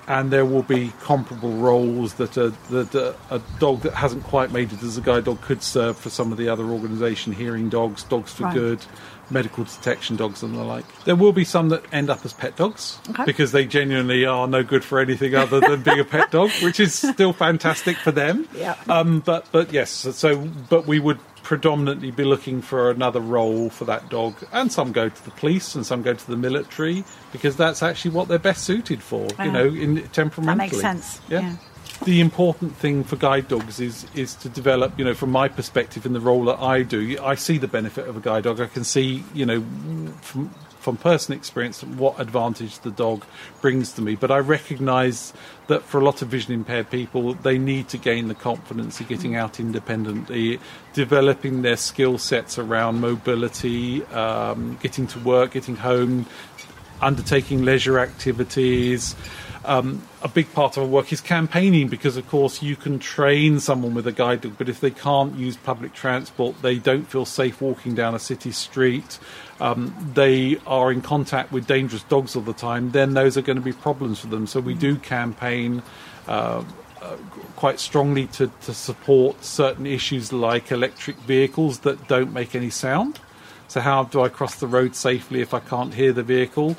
And 0.07 0.31
there 0.31 0.45
will 0.45 0.63
be 0.63 0.93
comparable 1.01 1.53
roles 1.53 2.15
that 2.15 2.37
a, 2.37 2.51
that 2.69 2.95
a, 2.95 3.15
a 3.35 3.41
dog 3.59 3.81
that 3.81 3.95
hasn't 3.95 4.23
quite 4.25 4.53
made 4.53 4.71
it 4.71 4.83
as 4.83 4.99
a 4.99 5.01
guide 5.01 5.25
dog 5.25 5.41
could 5.41 5.63
serve 5.63 5.97
for 5.97 6.11
some 6.11 6.31
of 6.31 6.37
the 6.37 6.47
other 6.47 6.65
organisation 6.65 7.33
hearing 7.33 7.71
dogs 7.71 8.03
dogs 8.05 8.31
for 8.31 8.45
Right. 8.45 8.55
good 8.55 8.87
medical 9.31 9.65
detection 9.65 10.17
dogs 10.17 10.43
and 10.43 10.55
the 10.55 10.63
like. 10.63 10.85
There 11.05 11.17
will 11.17 11.33
be 11.33 11.45
some 11.45 11.69
that 11.71 11.85
end 11.93 12.11
up 12.11 12.25
as 12.25 12.33
pet 12.33 12.57
dogs 12.57 12.99
Okay. 13.11 13.25
because 13.25 13.53
they 13.53 13.67
genuinely 13.67 14.25
are 14.25 14.47
no 14.47 14.63
good 14.63 14.85
for 14.85 14.99
anything 14.99 15.35
other 15.35 15.61
than 15.61 15.83
being 15.83 16.01
a 16.01 16.05
pet 16.05 16.31
dog, 16.31 16.51
which 16.63 16.81
is 16.81 16.95
still 16.95 17.33
fantastic 17.33 17.97
for 17.97 18.11
them. 18.13 18.49
Yeah. 18.57 18.77
Um, 18.89 19.21
but 19.21 19.47
but 19.53 19.73
yes, 19.73 19.91
so 19.91 20.49
but 20.69 20.87
we 20.87 20.99
would 20.99 21.19
predominantly 21.43 22.11
be 22.11 22.25
looking 22.25 22.63
for 22.63 22.91
another 22.91 23.21
role 23.21 23.69
for 23.69 23.85
that 23.85 24.09
dog, 24.09 24.35
and 24.53 24.73
some 24.73 24.93
go 24.93 25.09
to 25.09 25.25
the 25.25 25.31
police 25.33 25.75
and 25.75 25.85
some 25.85 26.03
go 26.03 26.15
to 26.15 26.27
the 26.27 26.37
military 26.37 27.05
because 27.33 27.55
that's 27.57 27.83
actually 27.83 28.13
what 28.13 28.29
they're 28.29 28.39
best 28.39 28.65
suited 28.65 29.03
for. 29.03 29.27
Yeah. 29.39 29.45
You 29.45 29.53
know, 29.53 29.67
in 29.67 30.09
temperamentally. 30.09 30.69
That 30.69 30.73
makes 30.73 30.81
sense. 30.81 31.21
Yeah. 31.29 31.41
yeah. 31.41 31.57
The 32.05 32.21
important 32.21 32.77
thing 32.77 33.05
for 33.05 33.17
guide 33.17 33.49
dogs 33.49 33.81
is 33.81 34.07
is 34.15 34.35
to 34.37 34.49
develop. 34.49 34.99
You 34.99 35.05
know, 35.05 35.15
from 35.15 35.31
my 35.31 35.49
perspective, 35.49 36.07
in 36.07 36.13
the 36.13 36.21
role 36.21 36.45
that 36.47 36.59
I 36.59 36.83
do, 36.83 37.19
I 37.23 37.35
see 37.35 37.59
the 37.59 37.69
benefit 37.69 38.09
of 38.09 38.17
a 38.17 38.21
guide 38.21 38.45
dog. 38.45 38.61
I 38.61 38.67
can 38.67 38.85
see, 38.85 39.25
you 39.33 39.47
know, 39.47 39.65
from 40.21 40.51
from 40.85 40.99
personal 40.99 41.39
experience 41.39 41.83
what 41.83 42.21
advantage 42.21 42.79
the 42.81 42.91
dog 42.91 43.25
brings 43.63 43.93
to 43.93 44.03
me. 44.03 44.17
But 44.17 44.31
I 44.31 44.39
recognise 44.39 45.33
that 45.67 45.83
for 45.83 45.99
a 45.99 46.05
lot 46.05 46.21
of 46.21 46.29
vision 46.29 46.53
impaired 46.53 46.91
people, 46.91 47.33
they 47.33 47.57
need 47.57 47.89
to 47.89 47.97
gain 47.97 48.29
the 48.29 48.35
confidence 48.35 49.01
of 49.01 49.09
getting 49.09 49.35
out 49.35 49.59
independently, 49.59 50.61
developing 50.93 51.63
their 51.63 51.79
skill 51.79 52.19
sets 52.19 52.59
around 52.59 53.01
mobility, 53.01 54.05
um, 54.07 54.77
getting 54.83 55.07
to 55.07 55.19
work, 55.21 55.53
getting 55.53 55.77
home, 55.77 56.27
undertaking 57.05 57.65
leisure 57.65 57.99
activities. 57.99 59.15
Um, 59.65 60.03
a 60.23 60.29
big 60.29 60.53
part 60.53 60.77
of 60.77 60.83
our 60.83 60.89
work 60.89 61.11
is 61.13 61.23
campaigning 61.23 61.89
because, 61.89 62.19
of 62.19 62.29
course, 62.29 62.63
you 62.63 62.77
can 62.77 62.99
train 62.99 63.61
someone 63.61 63.95
with 63.95 64.07
a 64.07 64.13
guide 64.13 64.43
dog, 64.43 64.57
but 64.59 64.69
if 64.69 64.81
they 64.81 64.91
can't 64.91 65.35
use 65.37 65.57
public 65.57 65.95
transport, 65.95 66.61
they 66.61 66.77
don't 66.77 67.05
feel 67.05 67.25
safe 67.25 67.63
walking 67.63 67.95
down 67.95 68.15
a 68.15 68.19
city 68.19 68.51
street, 68.51 69.19
um, 69.61 69.95
they 70.15 70.59
are 70.67 70.93
in 70.93 71.01
contact 71.01 71.51
with 71.51 71.67
dangerous 71.67 72.03
dogs 72.05 72.37
all 72.37 72.43
the 72.43 72.53
time, 72.53 72.91
then 72.91 73.15
those 73.15 73.39
are 73.39 73.43
going 73.43 73.57
to 73.57 73.63
be 73.63 73.73
problems 73.73 74.21
for 74.21 74.27
them. 74.27 74.47
So 74.47 74.61
we 74.61 74.75
do 74.75 74.97
campaign. 74.97 75.83
Uh, 76.29 76.65
uh, 77.03 77.17
quite 77.55 77.79
strongly 77.79 78.27
to, 78.29 78.51
to 78.63 78.73
support 78.73 79.45
certain 79.45 79.87
issues 79.87 80.33
like 80.33 80.73
electric 80.73 81.17
vehicles 81.19 81.81
that 81.81 82.09
don't 82.09 82.33
make 82.33 82.55
any 82.55 82.71
sound. 82.71 83.21
So, 83.69 83.81
how 83.81 84.05
do 84.05 84.23
I 84.23 84.29
cross 84.29 84.57
the 84.57 84.67
road 84.67 84.95
safely 84.95 85.41
if 85.41 85.55
I 85.55 85.61
can't 85.61 85.95
hear 85.95 86.13
the 86.13 86.23
vehicle? 86.23 86.77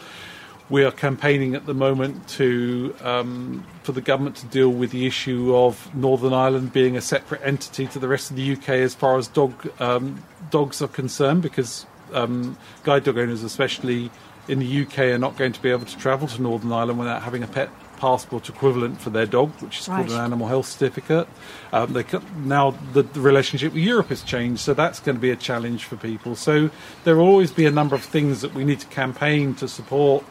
We 0.70 0.84
are 0.84 0.92
campaigning 0.92 1.54
at 1.54 1.68
the 1.68 1.76
moment 1.76 2.28
to 2.30 2.96
um, 3.02 3.66
for 3.84 3.92
the 3.92 4.02
government 4.02 4.38
to 4.38 4.46
deal 4.48 4.70
with 4.70 4.92
the 4.92 5.06
issue 5.06 5.56
of 5.56 5.94
Northern 5.94 6.34
Ireland 6.34 6.74
being 6.74 6.98
a 6.98 7.02
separate 7.02 7.42
entity 7.44 7.86
to 7.88 8.00
the 8.00 8.08
rest 8.08 8.32
of 8.32 8.38
the 8.38 8.54
UK 8.54 8.70
as 8.70 8.96
far 8.96 9.18
as 9.18 9.28
dog 9.28 9.54
um, 9.80 10.24
dogs 10.50 10.82
are 10.82 10.88
concerned, 10.88 11.42
because 11.42 11.86
um, 12.14 12.58
guide 12.84 13.04
dog 13.04 13.18
owners, 13.18 13.44
especially 13.44 14.10
in 14.48 14.60
the 14.60 14.82
UK, 14.84 15.00
are 15.00 15.18
not 15.18 15.38
going 15.38 15.52
to 15.52 15.62
be 15.62 15.70
able 15.70 15.86
to 15.86 15.98
travel 15.98 16.28
to 16.28 16.42
Northern 16.42 16.72
Ireland 16.72 17.00
without 17.00 17.22
having 17.22 17.44
a 17.44 17.48
pet 17.48 17.70
passport 17.98 18.50
equivalent 18.50 19.02
for 19.02 19.10
their 19.10 19.26
dog, 19.26 19.52
which 19.62 19.80
is 19.80 19.88
Right. 19.88 19.98
called 20.08 20.12
an 20.12 20.24
animal 20.24 20.48
health 20.48 20.68
certificate. 20.68 21.28
Um, 21.72 21.94
they 21.94 22.06
now 22.38 22.76
the, 22.94 23.04
the 23.04 23.20
relationship 23.20 23.74
with 23.74 23.84
Europe 23.84 24.10
has 24.10 24.24
changed, 24.24 24.62
so 24.62 24.74
that's 24.74 25.00
going 25.00 25.16
to 25.16 25.22
be 25.22 25.32
a 25.32 25.36
challenge 25.36 25.86
for 25.86 25.96
people. 25.96 26.36
So 26.36 26.70
there 27.04 27.16
will 27.16 27.28
always 27.28 27.52
be 27.52 27.66
a 27.66 27.72
number 27.72 27.96
of 27.96 28.04
things 28.04 28.42
that 28.42 28.54
we 28.54 28.64
need 28.64 28.80
to 28.82 28.88
campaign 28.88 29.56
to 29.56 29.68
support 29.68 30.24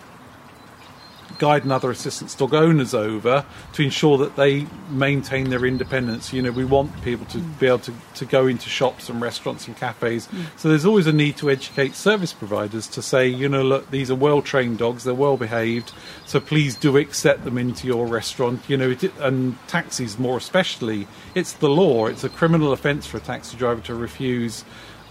guide 1.38 1.62
and 1.62 1.72
other 1.72 1.90
assistance 1.90 2.34
dog 2.34 2.54
owners 2.54 2.94
over 2.94 3.44
to 3.72 3.82
ensure 3.82 4.18
that 4.18 4.36
they 4.36 4.66
maintain 4.88 5.50
their 5.50 5.64
independence. 5.64 6.32
You 6.32 6.42
know, 6.42 6.50
we 6.50 6.64
want 6.64 7.02
people 7.02 7.26
to 7.26 7.38
be 7.38 7.66
able 7.66 7.78
to, 7.80 7.94
to 8.14 8.24
go 8.24 8.46
into 8.46 8.68
shops 8.68 9.08
and 9.08 9.20
restaurants 9.20 9.66
and 9.66 9.76
cafes. 9.76 10.26
Mm. 10.28 10.46
So 10.56 10.68
there's 10.68 10.84
always 10.84 11.06
a 11.06 11.12
need 11.12 11.36
to 11.38 11.50
educate 11.50 11.94
service 11.94 12.32
providers 12.32 12.86
to 12.88 13.02
say, 13.02 13.26
you 13.26 13.48
know, 13.48 13.62
look, 13.62 13.90
these 13.90 14.10
are 14.10 14.14
well 14.14 14.42
trained 14.42 14.78
dogs, 14.78 15.04
they're 15.04 15.14
well 15.14 15.36
behaved, 15.36 15.92
so 16.26 16.40
please 16.40 16.76
do 16.76 16.96
accept 16.96 17.44
them 17.44 17.58
into 17.58 17.86
your 17.86 18.06
restaurant. 18.06 18.62
You 18.68 18.76
know, 18.76 18.90
it, 18.90 19.16
and 19.18 19.56
taxis 19.68 20.18
more 20.18 20.36
especially, 20.36 21.06
it's 21.34 21.52
the 21.54 21.68
law. 21.68 22.06
It's 22.06 22.24
a 22.24 22.28
criminal 22.28 22.72
offence 22.72 23.06
for 23.06 23.16
a 23.16 23.20
taxi 23.20 23.56
driver 23.56 23.80
to 23.82 23.94
refuse 23.94 24.64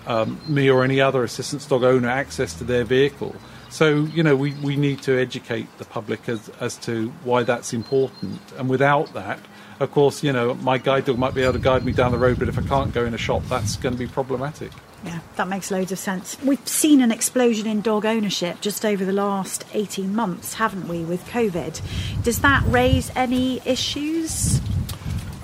um, 0.07 0.39
me 0.47 0.69
or 0.69 0.83
any 0.83 0.99
other 1.01 1.23
assistance 1.23 1.65
dog 1.65 1.83
owner 1.83 2.09
access 2.09 2.53
to 2.55 2.63
their 2.63 2.83
vehicle. 2.83 3.35
So, 3.69 4.03
you 4.05 4.21
know, 4.21 4.35
we, 4.35 4.53
we 4.55 4.75
need 4.75 5.01
to 5.03 5.19
educate 5.19 5.67
the 5.79 5.85
public 5.85 6.29
as, 6.29 6.49
as 6.59 6.77
to 6.79 7.09
why 7.23 7.43
that's 7.43 7.73
important. 7.73 8.39
And 8.57 8.69
without 8.69 9.13
that, 9.13 9.39
of 9.79 9.91
course, 9.91 10.23
you 10.23 10.31
know, 10.31 10.53
my 10.55 10.77
guide 10.77 11.05
dog 11.05 11.17
might 11.17 11.33
be 11.33 11.41
able 11.41 11.53
to 11.53 11.59
guide 11.59 11.83
me 11.83 11.91
down 11.91 12.11
the 12.11 12.19
road, 12.19 12.37
but 12.37 12.47
if 12.47 12.57
I 12.57 12.61
can't 12.61 12.93
go 12.93 13.03
in 13.03 13.13
a 13.13 13.17
shop, 13.17 13.41
that's 13.49 13.75
going 13.77 13.93
to 13.93 13.99
be 13.99 14.05
problematic. 14.05 14.71
Yeah, 15.03 15.19
that 15.35 15.47
makes 15.47 15.71
loads 15.71 15.91
of 15.91 15.99
sense. 15.99 16.37
We've 16.41 16.65
seen 16.67 17.01
an 17.01 17.11
explosion 17.11 17.67
in 17.67 17.81
dog 17.81 18.05
ownership 18.05 18.61
just 18.61 18.85
over 18.85 19.03
the 19.03 19.11
last 19.11 19.65
18 19.73 20.15
months, 20.15 20.53
haven't 20.53 20.87
we, 20.87 21.03
with 21.03 21.25
COVID? 21.25 21.81
Does 22.23 22.41
that 22.41 22.63
raise 22.67 23.11
any 23.15 23.59
issues? 23.65 24.61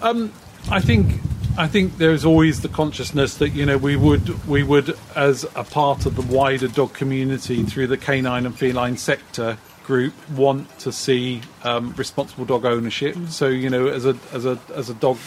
I 0.02 0.80
think 0.80 1.20
I 1.58 1.68
think 1.68 1.98
there's 1.98 2.24
always 2.24 2.62
the 2.62 2.70
consciousness 2.70 3.36
that 3.36 3.50
you 3.50 3.66
know 3.66 3.78
we 3.78 3.96
would 3.96 4.48
we 4.48 4.64
would 4.64 4.98
as 5.16 5.44
a 5.56 5.64
part 5.64 6.06
of 6.06 6.16
the 6.16 6.22
wider 6.22 6.68
dog 6.68 6.94
community 6.94 7.64
through 7.64 7.88
the 7.88 7.98
canine 7.98 8.46
and 8.46 8.58
feline 8.58 8.98
sector 8.98 9.58
group 9.84 10.14
want 10.30 10.78
to 10.80 10.92
see 10.92 11.42
um, 11.64 11.94
responsible 11.98 12.46
dog 12.46 12.64
ownership. 12.66 13.16
So 13.30 13.48
you 13.48 13.70
know 13.70 13.88
as 13.88 14.06
a 14.06 14.18
as 14.32 14.46
a 14.46 14.60
as 14.74 14.90
a 14.90 14.94
dog 14.94 15.18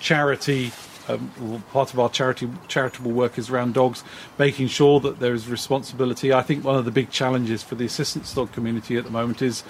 charity. 0.00 0.72
Um, 1.08 1.62
part 1.72 1.92
of 1.92 2.00
our 2.00 2.08
charity 2.08 2.48
charitable 2.68 3.10
work 3.10 3.38
is 3.38 3.50
around 3.50 3.74
dogs, 3.74 4.04
making 4.38 4.68
sure 4.68 5.00
that 5.00 5.20
there 5.20 5.34
is 5.34 5.48
responsibility. 5.48 6.32
I 6.32 6.42
think 6.42 6.64
one 6.64 6.76
of 6.76 6.84
the 6.84 6.90
big 6.90 7.10
challenges 7.10 7.62
for 7.62 7.74
the 7.74 7.86
assistance 7.86 8.34
dog 8.34 8.52
community 8.52 8.96
at 8.96 9.04
the 9.04 9.10
moment 9.10 9.42
is 9.42 9.64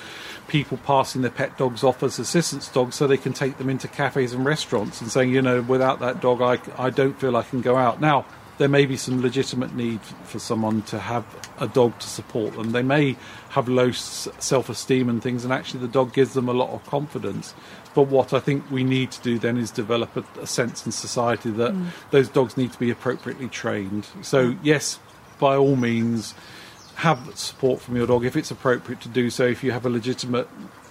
people 0.48 0.78
passing 0.78 1.22
their 1.22 1.30
pet 1.30 1.56
dogs 1.58 1.84
off 1.84 2.02
as 2.02 2.18
assistance 2.18 2.68
dogs 2.68 2.96
so 2.96 3.06
they 3.06 3.16
can 3.16 3.32
take 3.32 3.58
them 3.58 3.70
into 3.70 3.88
cafes 3.88 4.32
and 4.32 4.44
restaurants 4.44 5.00
and 5.00 5.10
saying, 5.10 5.30
you 5.30 5.42
know, 5.42 5.62
without 5.62 6.00
that 6.00 6.20
dog, 6.20 6.40
I, 6.42 6.58
I 6.76 6.90
don't 6.90 7.18
feel 7.18 7.36
I 7.36 7.42
can 7.42 7.60
go 7.60 7.76
out. 7.76 8.00
Now, 8.00 8.24
there 8.58 8.68
may 8.68 8.86
be 8.86 8.96
some 8.96 9.22
legitimate 9.22 9.74
need 9.74 10.00
for 10.24 10.38
someone 10.38 10.82
to 10.82 10.98
have 10.98 11.24
a 11.58 11.68
dog 11.68 11.98
to 12.00 12.08
support 12.08 12.54
them. 12.54 12.72
They 12.72 12.82
may 12.82 13.16
have 13.50 13.68
low 13.68 13.92
self 13.92 14.68
esteem 14.68 15.08
and 15.08 15.22
things, 15.22 15.44
and 15.44 15.52
actually, 15.52 15.80
the 15.80 15.88
dog 15.88 16.12
gives 16.12 16.34
them 16.34 16.48
a 16.48 16.52
lot 16.52 16.70
of 16.70 16.84
confidence. 16.86 17.54
But 17.94 18.08
what 18.08 18.32
I 18.32 18.40
think 18.40 18.70
we 18.70 18.84
need 18.84 19.10
to 19.12 19.22
do 19.22 19.38
then 19.38 19.56
is 19.56 19.70
develop 19.70 20.16
a, 20.16 20.40
a 20.40 20.46
sense 20.46 20.84
in 20.84 20.92
society 20.92 21.50
that 21.52 21.72
mm. 21.72 21.86
those 22.10 22.28
dogs 22.28 22.56
need 22.56 22.72
to 22.72 22.78
be 22.78 22.90
appropriately 22.90 23.48
trained. 23.48 24.06
So, 24.22 24.52
mm. 24.52 24.58
yes, 24.62 24.98
by 25.38 25.56
all 25.56 25.76
means, 25.76 26.34
have 26.96 27.36
support 27.38 27.80
from 27.80 27.96
your 27.96 28.08
dog 28.08 28.24
if 28.24 28.36
it's 28.36 28.50
appropriate 28.50 29.00
to 29.02 29.08
do 29.08 29.30
so. 29.30 29.44
If 29.46 29.62
you 29.62 29.70
have 29.70 29.86
a 29.86 29.90
legitimate 29.90 30.48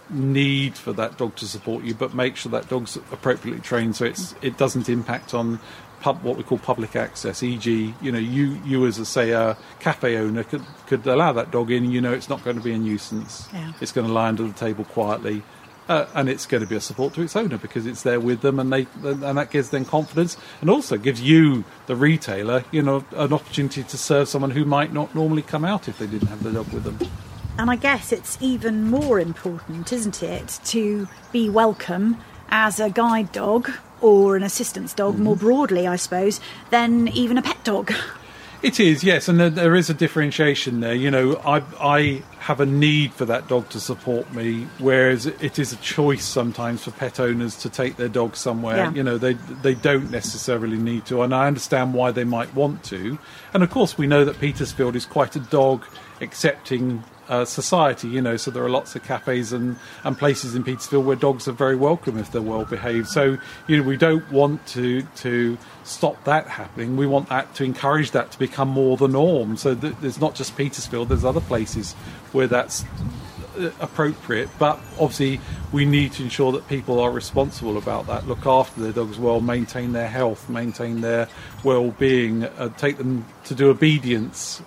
need 0.10 0.78
for 0.78 0.94
that 0.94 1.18
dog 1.18 1.36
to 1.36 1.46
support 1.46 1.84
you, 1.84 1.94
but 1.94 2.14
make 2.14 2.38
sure 2.38 2.52
that 2.52 2.70
dog's 2.70 2.96
appropriately 2.96 3.62
trained 3.62 3.96
so 3.96 4.06
it's 4.06 4.34
it 4.42 4.58
doesn't 4.58 4.88
impact 4.88 5.34
on 5.34 5.60
pub, 6.00 6.24
what 6.24 6.38
we 6.38 6.44
call 6.44 6.58
public 6.58 6.96
access. 6.96 7.44
E.g., 7.44 7.94
you 8.02 8.12
know, 8.12 8.20
you 8.20 8.60
you 8.66 8.86
as 8.86 9.00
a 9.00 9.06
say 9.06 9.32
a 9.32 9.58
cafe 9.80 10.18
owner 10.18 10.44
could 10.44 10.64
could 10.88 11.06
allow 11.08 11.34
that 11.34 11.52
dog 11.52 11.72
in. 11.72 11.92
You 11.92 12.02
know, 12.02 12.14
it's 12.14 12.30
not 12.30 12.44
going 12.44 12.58
to 12.58 12.64
be 12.64 12.74
a 12.74 12.78
nuisance. 12.78 13.48
Yeah. 13.54 13.74
It's 13.82 13.92
going 13.92 14.08
to 14.08 14.14
lie 14.14 14.28
under 14.28 14.44
the 14.44 14.54
table 14.54 14.86
quietly. 14.86 15.44
Uh, 15.90 16.06
and 16.16 16.28
it's 16.28 16.46
going 16.46 16.62
to 16.62 16.68
be 16.68 16.76
a 16.76 16.82
support 16.82 17.14
to 17.14 17.22
its 17.22 17.34
owner 17.34 17.58
because 17.58 17.86
it's 17.86 18.04
there 18.04 18.20
with 18.20 18.42
them, 18.42 18.60
and 18.60 18.74
they 18.74 18.86
and 19.04 19.38
that 19.38 19.50
gives 19.52 19.70
them 19.70 19.86
confidence, 19.86 20.36
and 20.60 20.70
also 20.70 20.98
gives 20.98 21.22
you, 21.22 21.64
the 21.86 21.96
retailer, 21.96 22.66
you 22.72 22.82
know, 22.82 23.06
an 23.16 23.32
opportunity 23.32 23.84
to 23.84 23.98
serve 23.98 24.28
someone 24.28 24.52
who 24.52 24.66
might 24.66 24.92
not 24.92 25.16
normally 25.16 25.42
come 25.42 25.64
out 25.64 25.88
if 25.88 25.98
they 25.98 26.08
didn't 26.08 26.28
have 26.28 26.44
the 26.44 26.52
dog 26.52 26.68
with 26.74 26.84
them. 26.84 27.00
And 27.58 27.72
I 27.72 27.78
guess 27.78 28.12
it's 28.12 28.38
even 28.42 28.84
more 28.84 29.18
important, 29.18 29.94
isn't 29.94 30.22
it, 30.22 30.60
to 30.66 31.08
be 31.32 31.50
welcome 31.50 32.18
as 32.50 32.80
a 32.80 32.90
guide 32.90 33.32
dog 33.32 33.72
or 34.02 34.36
an 34.36 34.44
assistance 34.44 34.94
dog, 34.94 35.16
mm-hmm. 35.16 35.24
more 35.24 35.36
broadly, 35.36 35.88
I 35.88 35.96
suppose, 35.96 36.40
than 36.70 37.08
even 37.10 37.38
a 37.38 37.42
pet 37.42 37.64
dog. 37.64 37.94
It 38.64 38.80
is, 38.80 39.04
yes, 39.04 39.28
and 39.28 39.40
there, 39.40 39.52
there 39.52 39.76
is 39.76 39.90
a 39.90 39.94
differentiation 39.94 40.80
there. 40.80 40.96
You 40.96 41.12
know, 41.12 41.36
I 41.46 41.62
I 41.80 42.24
have 42.40 42.60
a 42.60 42.66
need 42.66 43.14
for 43.14 43.26
that 43.26 43.48
dog 43.48 43.70
to 43.70 43.80
support 43.80 44.34
me, 44.34 44.68
whereas 44.80 45.28
it 45.28 45.60
is 45.60 45.74
a 45.74 45.76
choice 45.78 46.26
sometimes 46.26 46.84
for 46.84 46.92
pet 46.92 47.20
owners 47.20 47.56
to 47.58 47.70
take 47.70 47.98
their 47.98 48.08
dog 48.08 48.36
somewhere. 48.36 48.78
Yeah. 48.78 48.94
You 48.94 49.04
know, 49.04 49.18
they 49.20 49.34
they 49.34 49.76
don't 49.76 50.10
necessarily 50.10 50.78
need 50.78 51.06
to, 51.06 51.22
and 51.22 51.36
I 51.36 51.46
understand 51.46 51.94
why 51.94 52.10
they 52.10 52.24
might 52.24 52.54
want 52.56 52.84
to. 52.86 53.20
And 53.54 53.62
of 53.62 53.70
course, 53.70 53.96
we 53.96 54.08
know 54.08 54.26
that 54.26 54.40
Petersfield 54.40 54.96
is 54.96 55.06
quite 55.06 55.36
a 55.36 55.40
dog 55.40 55.86
accepting. 56.20 57.04
Uh, 57.30 57.44
society, 57.44 58.08
you 58.08 58.22
know, 58.22 58.38
so 58.38 58.50
there 58.50 58.64
are 58.64 58.70
lots 58.70 58.96
of 58.96 59.04
cafes 59.04 59.52
and, 59.52 59.76
and 60.06 60.18
places 60.18 60.56
in 60.56 60.64
Petersfield 60.64 61.06
where 61.06 61.18
dogs 61.18 61.46
are 61.46 61.52
very 61.52 61.76
welcome 61.76 62.18
if 62.18 62.32
they're 62.32 62.42
well 62.42 62.64
behaved. 62.64 63.10
So, 63.10 63.38
you 63.68 63.76
know, 63.76 63.84
we 63.84 63.98
don't 63.98 64.32
want 64.32 64.66
to 64.68 65.02
to 65.18 65.58
stop 65.84 66.24
that 66.24 66.48
happening. 66.48 66.96
We 66.96 67.06
want 67.06 67.28
that 67.28 67.54
to 67.56 67.66
encourage 67.66 68.12
that 68.12 68.32
to 68.32 68.40
become 68.40 68.70
more 68.70 68.96
the 68.96 69.10
norm. 69.10 69.58
So 69.58 69.76
th- 69.76 69.96
there's 70.00 70.22
not 70.22 70.36
just 70.36 70.56
Petersfield. 70.56 71.10
There's 71.10 71.26
other 71.26 71.42
places 71.42 71.96
where 72.32 72.48
that's 72.48 72.86
uh, 73.58 73.72
appropriate. 73.82 74.50
But 74.58 74.80
obviously, 75.00 75.42
we 75.74 75.84
need 75.84 76.14
to 76.14 76.24
ensure 76.24 76.52
that 76.54 76.68
people 76.68 77.00
are 77.00 77.12
responsible 77.12 77.78
about 77.78 78.08
that. 78.08 78.28
Look 78.28 78.46
after 78.46 78.82
their 78.82 78.94
dogs 78.94 79.18
well, 79.20 79.42
maintain 79.42 79.92
their 79.92 80.08
health, 80.08 80.48
maintain 80.50 81.02
their 81.02 81.28
well-being, 81.64 82.44
uh, 82.44 82.70
take 82.78 82.98
them 82.98 83.26
to 83.46 83.56
do 83.56 83.70
obedience. 83.70 84.62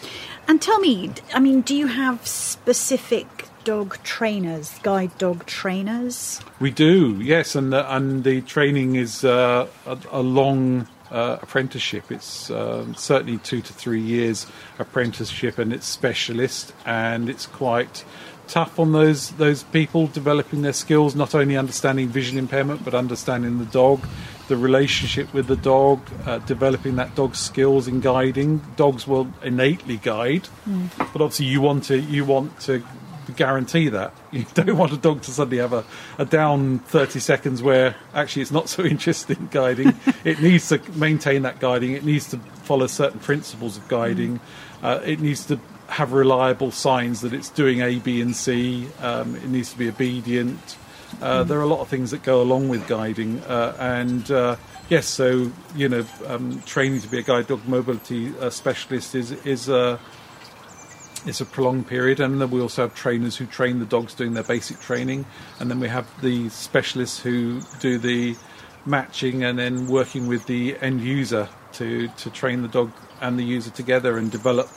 And 0.49 0.61
tell 0.61 0.78
me, 0.80 1.11
I 1.32 1.40
mean, 1.40 1.61
do 1.61 1.75
you 1.75 1.87
have 1.87 2.26
specific 2.26 3.47
dog 3.64 3.99
trainers, 4.02 4.78
guide 4.82 5.16
dog 5.18 5.47
trainers? 5.47 6.40
We 6.59 6.70
do, 6.70 7.20
yes, 7.20 7.54
and 7.54 7.73
the, 7.73 7.94
and 7.94 8.25
the 8.25 8.40
training 8.42 8.97
is 8.97 9.25
uh, 9.25 9.68
a, 9.87 9.99
a 10.11 10.23
long 10.23 10.88
uh, 11.11 11.38
apprenticeship. 11.42 12.11
It's 12.11 12.50
um, 12.50 12.94
certainly 12.94 13.38
two 13.38 13.61
to 13.61 13.73
three 13.73 14.00
years 14.00 14.47
apprenticeship, 14.78 15.59
and 15.59 15.73
it's 15.73 15.87
specialist, 15.87 16.73
and 16.87 17.28
it's 17.28 17.47
quite 17.47 18.04
tough 18.49 18.80
on 18.80 18.92
those 18.92 19.30
those 19.32 19.62
people 19.64 20.09
developing 20.09 20.62
their 20.62 20.73
skills, 20.73 21.14
not 21.14 21.35
only 21.35 21.56
understanding 21.56 22.09
vision 22.09 22.38
impairment, 22.38 22.85
but 22.85 22.94
understanding 22.94 23.59
the 23.59 23.64
dog, 23.66 24.06
the 24.50 24.57
relationship 24.57 25.33
with 25.33 25.47
the 25.47 25.57
dog, 25.57 26.00
uh, 26.26 26.38
developing 26.38 26.97
that 26.97 27.14
dog's 27.14 27.38
skills 27.38 27.87
in 27.87 28.00
guiding. 28.00 28.61
Dogs 28.75 29.07
will 29.07 29.28
innately 29.45 29.97
guide, 29.97 30.49
but 30.99 31.23
obviously 31.23 31.47
you 31.47 31.61
want 31.61 31.85
to 31.85 31.99
you 31.99 32.25
want 32.25 32.59
to 32.62 32.83
guarantee 33.37 33.88
that. 33.88 34.12
You 34.33 34.47
don't 34.54 34.76
want 34.76 34.92
a 34.92 34.97
dog 34.97 35.23
to 35.23 35.33
suddenly 35.33 35.59
have 35.59 35.73
a, 35.73 35.85
a 36.16 36.25
down 36.25 36.78
30 36.78 37.19
seconds 37.19 37.62
where 37.64 37.97
actually 38.14 38.42
it's 38.42 38.52
not 38.52 38.69
so 38.69 38.85
interested 38.95 39.38
in 39.38 39.49
guiding. 39.49 39.95
it 40.25 40.40
needs 40.40 40.69
to 40.69 40.78
maintain 40.92 41.42
that 41.42 41.59
guiding, 41.59 41.92
it 41.92 42.04
needs 42.04 42.28
to 42.30 42.38
follow 42.62 42.87
certain 42.87 43.19
principles 43.19 43.76
of 43.76 43.88
guiding, 43.88 44.38
uh, 44.83 45.00
it 45.04 45.19
needs 45.19 45.47
to 45.47 45.59
have 45.88 46.12
reliable 46.12 46.71
signs 46.71 47.23
that 47.23 47.33
it's 47.33 47.50
doing 47.50 47.80
A, 47.80 47.99
B, 47.99 48.21
and 48.21 48.37
C, 48.37 48.87
um, 49.00 49.35
it 49.35 49.49
needs 49.49 49.73
to 49.73 49.78
be 49.78 49.88
obedient. 49.88 50.76
Uh, 51.20 51.44
There 51.44 51.58
are 51.58 51.62
a 51.62 51.66
lot 51.66 51.80
of 51.80 51.88
things 51.88 52.10
that 52.10 52.22
go 52.22 52.40
along 52.42 52.68
with 52.68 52.86
guiding, 52.86 53.40
uh, 53.40 53.76
and 53.78 54.30
uh, 54.30 54.56
yes, 54.88 55.06
so 55.06 55.50
you 55.74 55.88
know, 55.88 56.04
um, 56.26 56.62
training 56.66 57.00
to 57.02 57.08
be 57.08 57.18
a 57.18 57.22
guide 57.22 57.46
dog 57.46 57.66
mobility 57.66 58.32
uh, 58.40 58.50
specialist 58.50 59.14
is 59.14 59.32
is 59.44 59.68
uh, 59.68 59.98
it's 61.26 61.40
a 61.40 61.44
prolonged 61.44 61.86
period, 61.86 62.20
and 62.20 62.40
then 62.40 62.50
we 62.50 62.60
also 62.60 62.82
have 62.82 62.94
trainers 62.94 63.36
who 63.36 63.46
train 63.46 63.78
the 63.78 63.84
dogs 63.84 64.14
doing 64.14 64.34
their 64.34 64.44
basic 64.44 64.80
training, 64.80 65.26
and 65.58 65.70
then 65.70 65.80
we 65.80 65.88
have 65.88 66.06
the 66.22 66.48
specialists 66.48 67.20
who 67.20 67.60
do 67.80 67.98
the 67.98 68.36
matching 68.86 69.44
and 69.44 69.58
then 69.58 69.86
working 69.86 70.26
with 70.26 70.46
the 70.46 70.76
end 70.80 71.02
user 71.02 71.48
to, 71.72 72.08
to 72.16 72.30
train 72.30 72.62
the 72.62 72.68
dog 72.68 72.90
and 73.20 73.38
the 73.38 73.44
user 73.44 73.70
together 73.70 74.16
and 74.16 74.30
develop 74.30 74.68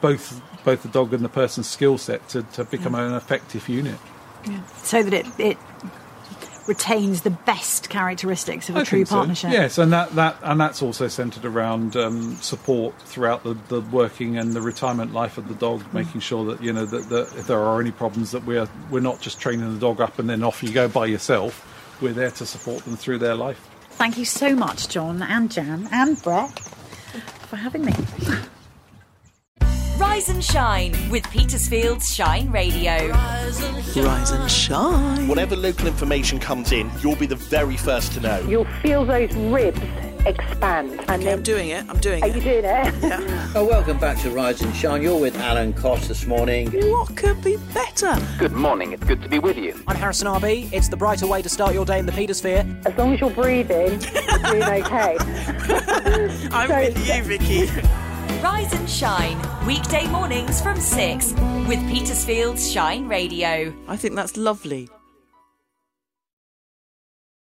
both 0.00 0.42
both 0.64 0.82
the 0.82 0.88
dog 0.88 1.14
and 1.14 1.24
the 1.24 1.28
person's 1.28 1.68
skill 1.68 1.96
set 1.96 2.28
to, 2.28 2.42
to 2.42 2.64
become 2.64 2.94
an 2.94 3.14
effective 3.14 3.68
unit. 3.68 3.98
So 4.82 5.02
that 5.02 5.12
it, 5.12 5.26
it 5.38 5.58
retains 6.66 7.22
the 7.22 7.30
best 7.30 7.90
characteristics 7.90 8.68
of 8.68 8.76
a 8.76 8.80
I 8.80 8.84
true 8.84 9.04
so. 9.04 9.16
partnership. 9.16 9.50
Yes, 9.50 9.78
and 9.78 9.92
that, 9.92 10.14
that 10.14 10.36
and 10.42 10.60
that's 10.60 10.82
also 10.82 11.08
centred 11.08 11.44
around 11.44 11.96
um, 11.96 12.36
support 12.36 12.96
throughout 13.02 13.42
the, 13.42 13.54
the 13.68 13.80
working 13.80 14.38
and 14.38 14.52
the 14.52 14.60
retirement 14.60 15.12
life 15.12 15.36
of 15.38 15.48
the 15.48 15.54
dog, 15.54 15.80
Mm. 15.80 15.94
making 15.94 16.20
sure 16.20 16.44
that 16.46 16.62
you 16.62 16.72
know 16.72 16.86
that, 16.86 17.08
that 17.08 17.32
if 17.36 17.46
there 17.46 17.58
are 17.58 17.80
any 17.80 17.90
problems, 17.90 18.30
that 18.32 18.44
we're 18.44 18.68
we're 18.90 19.00
not 19.00 19.20
just 19.20 19.40
training 19.40 19.72
the 19.74 19.80
dog 19.80 20.00
up 20.00 20.18
and 20.18 20.28
then 20.30 20.42
off 20.44 20.62
you 20.62 20.70
go 20.72 20.86
by 20.88 21.06
yourself. 21.06 21.66
We're 22.00 22.12
there 22.12 22.30
to 22.30 22.46
support 22.46 22.84
them 22.84 22.96
through 22.96 23.18
their 23.18 23.34
life. 23.34 23.66
Thank 23.92 24.16
you 24.16 24.24
so 24.24 24.54
much, 24.54 24.88
John 24.88 25.22
and 25.22 25.50
Jan 25.50 25.88
and 25.92 26.22
Brett, 26.22 26.58
for 27.48 27.56
having 27.56 27.84
me. 27.84 27.92
Rise 30.10 30.28
and 30.28 30.44
shine 30.44 30.92
with 31.08 31.22
Petersfield's 31.30 32.12
Shine 32.12 32.50
Radio. 32.50 33.10
Rise 33.10 33.60
and 34.32 34.50
shine. 34.50 35.28
Whatever 35.28 35.54
local 35.54 35.86
information 35.86 36.40
comes 36.40 36.72
in, 36.72 36.90
you'll 37.00 37.14
be 37.14 37.26
the 37.26 37.36
very 37.36 37.76
first 37.76 38.12
to 38.14 38.20
know. 38.20 38.40
You'll 38.48 38.64
feel 38.82 39.04
those 39.04 39.32
ribs 39.36 39.80
expand. 40.26 40.90
And 41.08 41.22
Okay, 41.22 41.32
I'm 41.32 41.42
doing 41.44 41.68
it. 41.70 41.84
I'm 41.88 41.98
doing 41.98 42.24
it. 42.24 42.24
are 42.24 42.28
you 42.36 42.40
it. 42.40 42.44
doing 42.44 42.64
it? 42.64 42.94
Yeah. 43.02 43.52
Oh, 43.54 43.64
welcome 43.64 43.98
back 43.98 44.18
to 44.18 44.30
Rise 44.30 44.60
and 44.62 44.74
Shine. 44.74 45.00
You're 45.00 45.18
with 45.18 45.36
Alan 45.36 45.72
Cost 45.72 46.08
this 46.08 46.26
morning. 46.26 46.70
What 46.90 47.16
could 47.16 47.42
be 47.42 47.56
better? 47.72 48.16
Good 48.38 48.52
morning, 48.52 48.92
it's 48.92 49.04
good 49.04 49.22
to 49.22 49.28
be 49.28 49.38
with 49.38 49.56
you. 49.58 49.80
I'm 49.86 49.96
Harrison 49.96 50.26
RB. 50.26 50.72
It's 50.72 50.88
the 50.88 50.96
brighter 50.96 51.26
way 51.28 51.40
to 51.40 51.48
start 51.48 51.72
your 51.72 51.84
day 51.84 52.00
in 52.00 52.06
the 52.06 52.12
Petersphere. 52.12 52.84
As 52.84 52.96
long 52.98 53.14
as 53.14 53.20
you're 53.20 53.30
breathing, 53.30 54.00
you're 54.00 54.38
doing 54.38 54.62
okay. 54.64 55.16
I'm 56.52 56.68
So- 56.68 56.76
with 56.76 57.08
you, 57.08 57.22
Vicky. 57.22 57.70
Rise 58.42 58.72
and 58.72 58.88
shine 58.88 59.38
weekday 59.66 60.06
mornings 60.06 60.62
from 60.62 60.80
6 60.80 61.32
with 61.68 61.78
Petersfield's 61.90 62.72
Shine 62.72 63.06
Radio. 63.06 63.70
I 63.86 63.98
think 63.98 64.14
that's 64.14 64.38
lovely. 64.38 64.88